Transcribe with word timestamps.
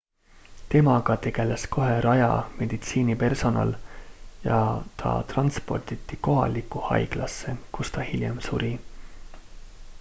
temaga 0.69 1.15
tegeles 1.25 1.65
kohe 1.75 1.97
raja 2.05 2.29
meditsiinipersonal 2.61 3.73
ja 4.47 4.57
ta 5.03 5.11
transporditi 5.33 6.19
kohalikku 6.29 6.85
haiglasse 6.89 7.55
kus 7.79 7.93
ta 7.99 8.07
hiljem 8.11 8.41
suri 8.49 8.71